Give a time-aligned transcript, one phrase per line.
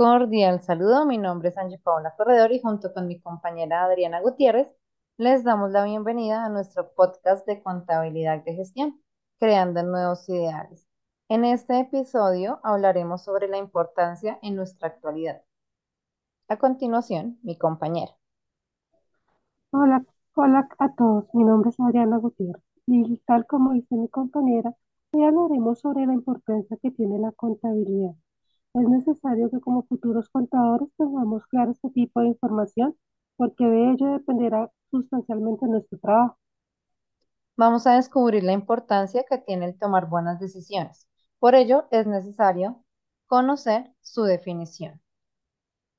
[0.00, 4.66] Cordial saludo, mi nombre es Angie Paola Corredor y junto con mi compañera Adriana Gutiérrez
[5.18, 9.02] les damos la bienvenida a nuestro podcast de contabilidad de gestión,
[9.38, 10.88] creando nuevos ideales.
[11.28, 15.42] En este episodio hablaremos sobre la importancia en nuestra actualidad.
[16.48, 18.16] A continuación, mi compañera.
[19.70, 20.02] Hola,
[20.34, 24.74] hola a todos, mi nombre es Adriana Gutiérrez y tal como dice mi compañera,
[25.12, 28.14] hoy hablaremos sobre la importancia que tiene la contabilidad.
[28.74, 32.96] Es necesario que como futuros contadores tengamos claro este tipo de información
[33.36, 36.36] porque de ello dependerá sustancialmente nuestro trabajo.
[37.56, 41.08] Vamos a descubrir la importancia que tiene el tomar buenas decisiones.
[41.38, 42.84] Por ello, es necesario
[43.26, 45.00] conocer su definición.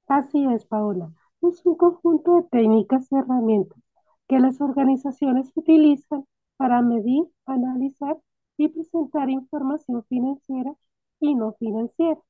[0.07, 1.11] Así es, Paola.
[1.41, 3.79] Es un conjunto de técnicas y herramientas
[4.27, 6.25] que las organizaciones utilizan
[6.57, 8.17] para medir, analizar
[8.57, 10.73] y presentar información financiera
[11.19, 12.21] y no financiera.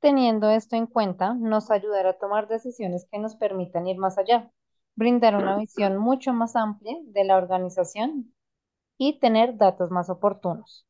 [0.00, 4.52] Teniendo esto en cuenta, nos ayudará a tomar decisiones que nos permitan ir más allá,
[4.94, 8.34] brindar una visión mucho más amplia de la organización
[8.98, 10.86] y tener datos más oportunos.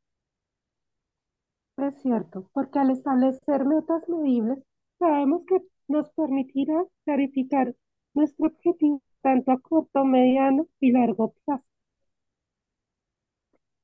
[1.77, 4.59] Es cierto, porque al establecer metas medibles,
[4.99, 7.75] sabemos que nos permitirá clarificar
[8.13, 11.63] nuestro objetivo tanto a corto, mediano y largo plazo.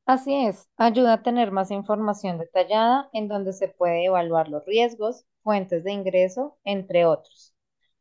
[0.06, 5.26] Así es, ayuda a tener más información detallada en donde se puede evaluar los riesgos,
[5.42, 7.56] fuentes de ingreso, entre otros.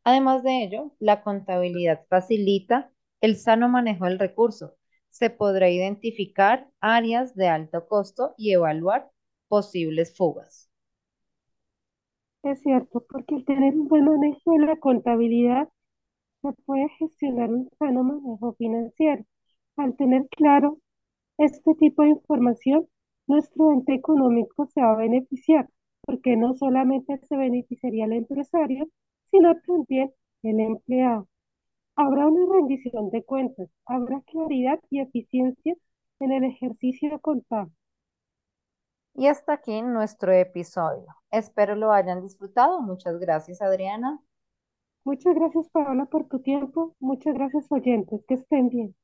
[0.04, 2.92] Además de ello, la contabilidad facilita
[3.22, 4.76] el sano manejo del recurso.
[5.08, 9.10] Se podrá identificar áreas de alto costo y evaluar
[9.48, 10.70] posibles fugas.
[12.42, 15.68] Es cierto, porque al tener un buen manejo de la contabilidad,
[16.42, 19.24] se puede gestionar un sano manejo financiero.
[19.76, 20.78] Al tener claro
[21.40, 22.86] este tipo de información,
[23.26, 25.70] nuestro ente económico se va a beneficiar,
[26.02, 28.88] porque no solamente se beneficiaría el empresario,
[29.30, 31.28] sino también el empleado.
[31.96, 35.74] Habrá una rendición de cuentas, habrá claridad y eficiencia
[36.20, 37.72] en el ejercicio contable.
[39.14, 41.06] Y hasta aquí nuestro episodio.
[41.30, 42.80] Espero lo hayan disfrutado.
[42.82, 44.20] Muchas gracias, Adriana.
[45.04, 46.94] Muchas gracias, Paola, por tu tiempo.
[47.00, 48.22] Muchas gracias, oyentes.
[48.28, 48.94] Que estén bien.